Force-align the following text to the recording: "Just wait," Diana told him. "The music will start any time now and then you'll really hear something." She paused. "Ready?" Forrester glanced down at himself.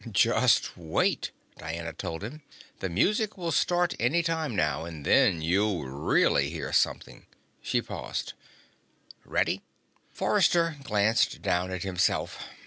"Just 0.09 0.75
wait," 0.75 1.29
Diana 1.59 1.93
told 1.93 2.23
him. 2.23 2.41
"The 2.79 2.89
music 2.89 3.37
will 3.37 3.51
start 3.51 3.93
any 3.99 4.23
time 4.23 4.55
now 4.55 4.83
and 4.83 5.05
then 5.05 5.43
you'll 5.43 5.83
really 5.85 6.49
hear 6.49 6.73
something." 6.73 7.27
She 7.61 7.83
paused. 7.83 8.33
"Ready?" 9.25 9.61
Forrester 10.09 10.77
glanced 10.83 11.43
down 11.43 11.69
at 11.69 11.83
himself. 11.83 12.39